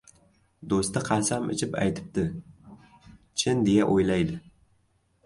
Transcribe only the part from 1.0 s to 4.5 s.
qasam ichib aytibdi, chin, deya o‘ylaydi.